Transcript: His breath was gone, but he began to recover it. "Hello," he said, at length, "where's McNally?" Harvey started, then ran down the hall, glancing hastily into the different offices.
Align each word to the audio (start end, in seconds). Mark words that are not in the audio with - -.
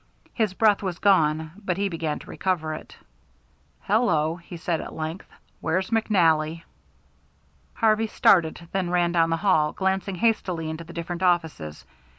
His 0.33 0.55
breath 0.55 0.81
was 0.81 0.97
gone, 0.97 1.51
but 1.63 1.77
he 1.77 1.87
began 1.87 2.17
to 2.17 2.29
recover 2.31 2.73
it. 2.73 2.97
"Hello," 3.81 4.37
he 4.37 4.57
said, 4.57 4.81
at 4.81 4.95
length, 4.95 5.27
"where's 5.59 5.91
McNally?" 5.91 6.63
Harvey 7.75 8.07
started, 8.07 8.67
then 8.71 8.89
ran 8.89 9.11
down 9.11 9.29
the 9.29 9.37
hall, 9.37 9.73
glancing 9.73 10.15
hastily 10.15 10.71
into 10.71 10.83
the 10.83 10.91
different 10.93 11.21
offices. 11.21 11.85